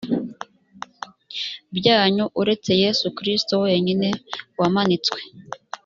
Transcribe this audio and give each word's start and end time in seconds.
byanyu 1.75 2.25
uretse 2.41 2.71
yesu 2.83 3.05
kristoh 3.17 3.61
wenyine 3.65 4.07
wamanitswe 4.59 5.19